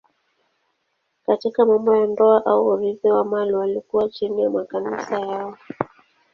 Katika 1.25 1.65
mambo 1.65 1.95
ya 1.95 2.07
ndoa 2.07 2.45
au 2.45 2.67
urithi 2.67 3.07
wa 3.07 3.23
mali 3.25 3.53
walikuwa 3.53 4.09
chini 4.09 4.41
ya 4.41 4.49
makanisa 4.49 5.19
yao. 5.19 5.57